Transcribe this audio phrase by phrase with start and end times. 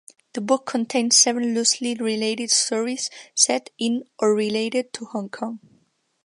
[0.33, 5.59] The book contains seven loosely related stories set in or related to Hong Kong.